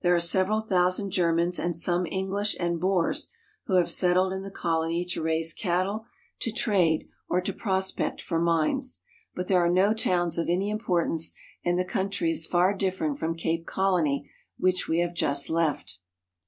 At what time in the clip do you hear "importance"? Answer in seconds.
10.71-11.33